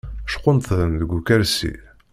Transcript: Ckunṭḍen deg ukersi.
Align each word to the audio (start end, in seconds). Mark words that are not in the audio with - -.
Ckunṭḍen 0.33 0.91
deg 1.01 1.11
ukersi. 1.17 1.73